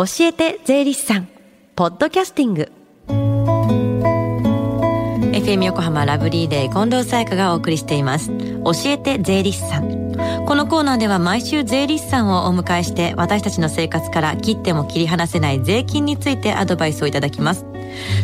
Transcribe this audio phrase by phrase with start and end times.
[0.00, 1.28] 教えて税理士さん。
[1.76, 2.72] ポッドキャスティング。
[5.32, 8.30] FM 横浜ラブリーデー近藤沙耶香がお送りしています。
[8.64, 9.99] 教えて税理士さん。
[10.46, 17.66] このコーナーでは毎週税理士さんをお迎えして私たちの生活から切っても切り離せない税金についてアドバイスをいただきます。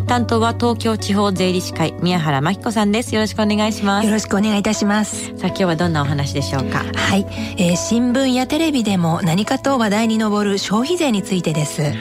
[0.06, 3.14] 担当は東京地方税理士会宮原真紀子さんです。
[3.14, 4.06] よろしくお願いします。
[4.06, 5.36] よろしくお願いいたします。
[5.36, 6.84] さあ今日はどんなお話でしょうか？
[6.94, 7.26] はい、
[7.58, 11.92] えー、新聞やテレビでも何かと話題に上る消費税についてです、はい、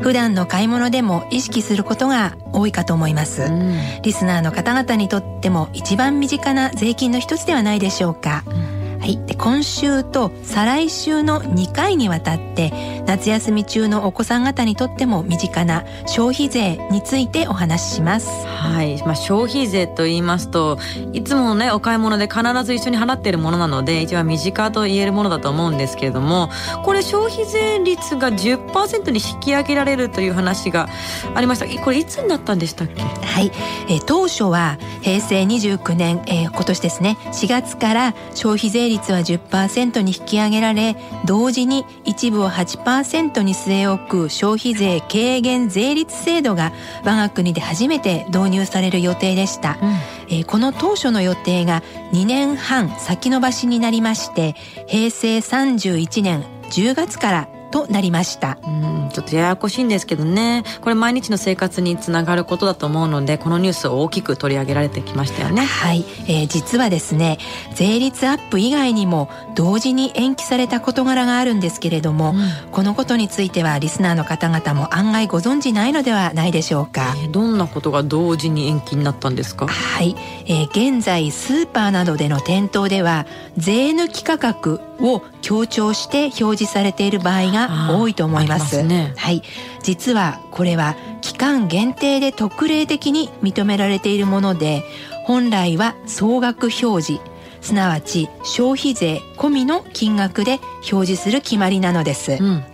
[0.00, 12.70] 普段の買い物でも意識することが多いかと思います、うん、リスナーの方々にとっても一番身近な税金の一つではないでしょうか、うんはい、で今週と再来週の2回にわたって
[13.06, 18.28] 夏休み中のお子さん方にとっても身近な消費税についてお話しします。
[18.46, 20.78] はい、まあ、消費税と言いますと
[21.14, 26.50] いつもねお買い物で必ず一緒に払っているものなので一番身近と言えるものだと思うんですけれども
[26.84, 30.88] これ消費税率が10%に引き上げられるという話が
[31.34, 31.82] ありました。
[31.82, 33.02] これいつになったんでしたっけ？
[33.02, 33.50] はい、
[33.88, 37.16] えー、当初は平成29年、えー、今年ですね。
[37.32, 46.72] 4月から消費税率は10%に引き上げられ同時に一部を8%に据え置く消費税軽減税率制度が
[47.04, 49.88] 我が国で初めて導入される予定でした、うん、
[50.28, 54.54] えー、この当初の予定が2年半先延ばしになりまして
[54.86, 58.58] 平成31年10月からとなりました。
[58.64, 60.62] うんちょっとややこしいんですけどね。
[60.82, 65.64] これ毎日の生活につながることだと思うのでこのニュースを大きく取り上げられてきましたよね。
[65.64, 67.38] はい、えー、実はですね
[67.74, 79.66] 税率アップ以外にも同時に延期された事柄があるんですけれども、うん、このことについてはリスナーの方々も案外ご存知ないのではないでしょうか、えー、どんなことが同時に延期になったんですか？
[79.66, 80.14] はい、
[80.46, 88.76] えー、現在スーパーなどでの店頭では税抜き価格を強調して表示されている場合が多いと思います。
[88.76, 89.42] すね、はい、
[89.82, 94.82] 実はこれは期間限定で特例的に認められているもので、
[95.24, 97.20] 本来は総額表示、
[97.60, 100.58] すなわち消費税込みの金額で
[100.90, 102.38] 表示する決まりなのです。
[102.40, 102.64] うん、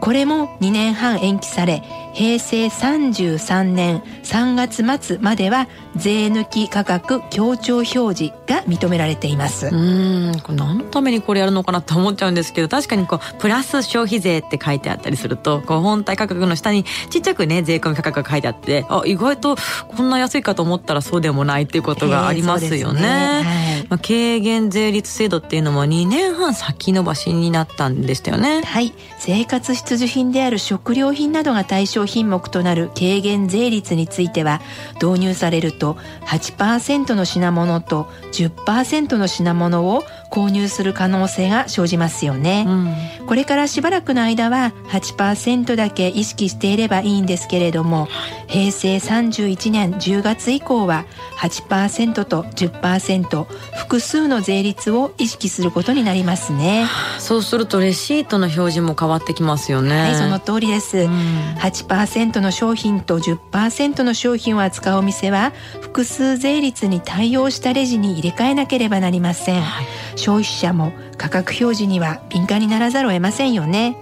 [0.00, 1.82] これも2年半延期され、
[2.14, 9.66] 平成33年3月末までは税抜き価格強調表示が認められています。
[9.66, 10.40] うん。
[10.42, 19.56] これ何のためにこれやるのかなって思っちゃうんですけど確かにこうプラス消費税って書いてあったりするとこう本体価格の下にちっちゃくね税込み価格が書いてあってあ意外と
[19.88, 23.04] こんな安いかと思ったらそうでもないっていうことがありますよね。
[23.04, 23.42] ね。
[23.42, 28.62] はい、まあ、軽減税率制度っていうのも2年半先延ばしになったんでしたよね。
[28.62, 28.92] はい。
[29.18, 34.60] 生活必需品である食料品などが対象品目となる軽減税率については
[35.02, 35.94] 導入されると
[36.26, 42.94] 8%の品物と10%の品物を購入する可能性が生じますよね、うん、
[43.26, 48.08] これからしばらくの間は8%だけ意識していればいいんですけれども
[48.46, 51.04] 平成31年10月以降は
[51.38, 53.44] 8%と10%
[53.76, 56.86] 複数の税率を意識することになりますね。
[57.18, 60.02] そうするとレシートの表示も変わってきますよね。
[60.02, 61.10] はいその通りです、うん、
[61.58, 69.86] 8%の商品と10%の商品を扱うお店は複数税率に対応したレジに入れ替えなければなりません、はい。
[70.16, 73.96] 消費者も価格表示には敏感にならざるを得ませんよね、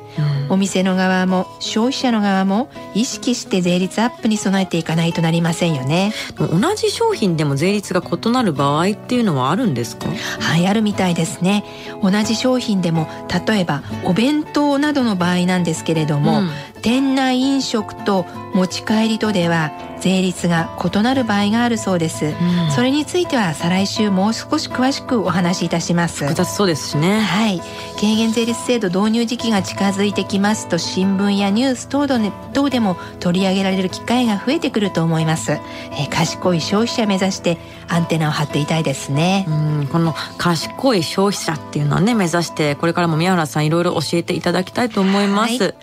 [0.48, 6.12] うん、お店の側も消費者の側も意識して税率アップに備えていかないとなりませんよね。
[6.38, 10.08] 同じ商品でも税率が異なる場合っていうのはあるんですか？
[10.40, 11.64] はいあるみたいですね。
[12.02, 13.08] 同じ商品でも
[13.46, 16.50] 例えばお弁当などの場合なんですけれども、うん、
[16.82, 19.70] 店内飲食と持ち帰りとでは
[20.02, 26.24] 税率が異なる場合があるそうです、うん、それについては再来週もう少し詳しくお話しいたします。
[26.24, 27.20] 複雑そうですしね。
[27.20, 27.60] はい。
[28.00, 32.08] 軽減税率制度導入時期が近づいてきますと新聞やニュース等
[32.52, 37.58] 等でも取り上げられる機会が増えてくると思います、えー、賢い消費者目指して
[37.88, 39.44] アンテナを張っていたいですね。
[39.48, 39.86] うん。
[39.86, 45.74] この賢い消費者っていうのはね目指してこれからも宮原さんいろいろ教えていただきたいと思います、はい、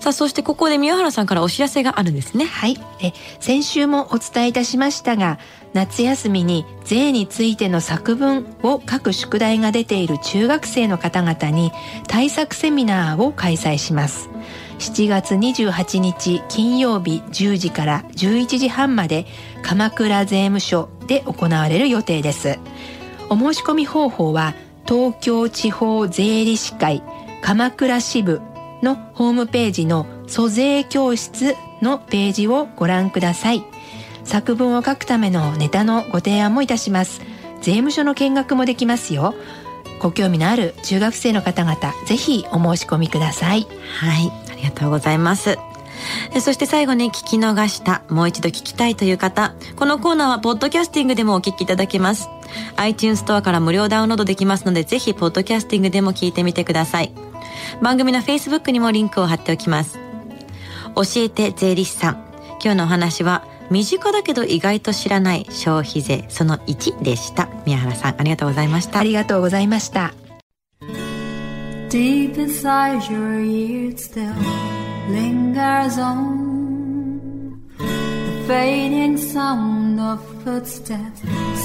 [0.00, 2.46] さあそしてここで宮原さんからお知らせがあるんですね。
[2.46, 2.76] はい。
[3.02, 5.38] え先先週もお伝えいたしましたが
[5.74, 11.70] 夏休みに税についての作文を書く宿題が出ている中学生の方々に
[12.08, 14.30] 対策セミナーを開催します。
[14.78, 19.26] 7月28日金曜日10時から11時半まで
[19.62, 22.58] 鎌倉税務署で行われる予定です。
[23.28, 24.54] お申し込み方法は
[24.88, 27.02] 東京地方税理士会
[27.42, 28.40] 鎌倉支部
[28.82, 33.64] のホームページの租税教室のページをご覧ください。
[34.24, 37.20] 作文を書くためのネタのご提案もいたします。
[37.60, 39.34] 税務署の見学もできますよ。
[40.00, 43.66] ご興味のある中学生の方々ぜひお申し込みください。
[44.00, 44.32] はい。
[44.50, 45.58] ありがとうございます。
[46.40, 52.30] そして最後に聞き逃した、もう一度聞きたいという方、このコーナーはポッドキャスティングでもお聞きいただけます。
[52.76, 57.12] iTunes ストアから無料ダウンロードできますので、ぜひポッドキャスティングでも聞いてみてください。
[57.82, 59.98] 番組の Facebook にもリンクを貼っておきます。
[60.94, 62.24] 教えて税理士さん。
[62.62, 67.48] 今日のお話は、身近だけど意外と知らない消費税その1でした。
[67.66, 68.98] 宮原さん、ありがとうございました。
[68.98, 70.12] ありがとうございました。
[71.88, 74.32] Deep inside your ears still
[75.10, 81.22] lingers on the fading sound of footsteps,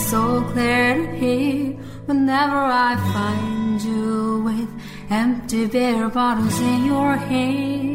[0.10, 1.76] so clear to hear
[2.08, 4.70] whenever I find you with
[5.12, 7.95] empty beer bottles in your hand.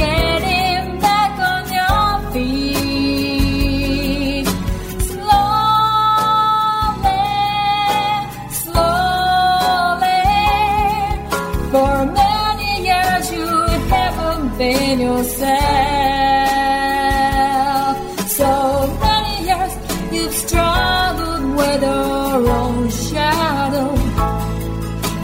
[11.71, 13.47] For many years you
[13.95, 15.51] haven't been yourself.
[18.27, 18.51] So
[18.99, 19.73] many years
[20.11, 23.89] you've struggled with your own shadow.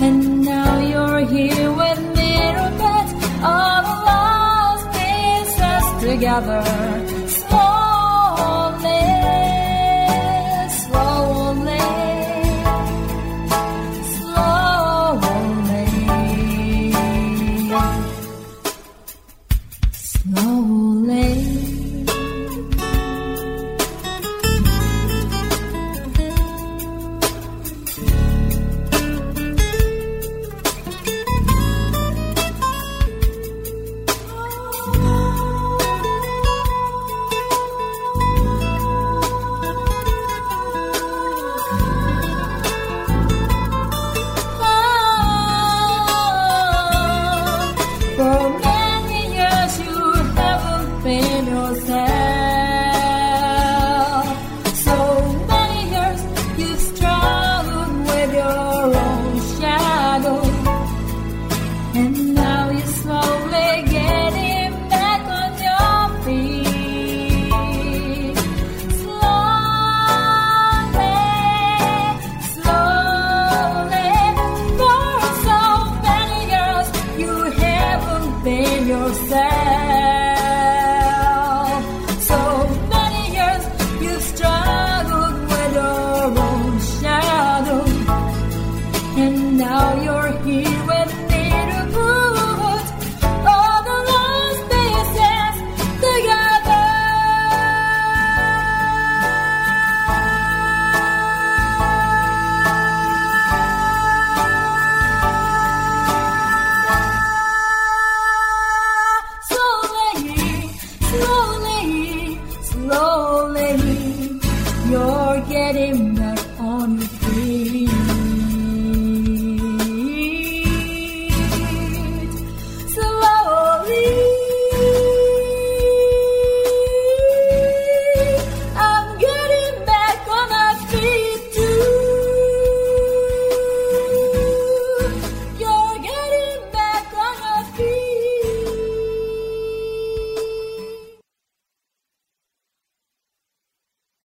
[0.05, 2.31] And now you're here with me,
[2.79, 3.13] bits
[3.43, 7.16] all the lost pieces together.